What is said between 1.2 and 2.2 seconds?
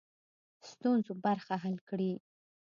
برخه حل کړي.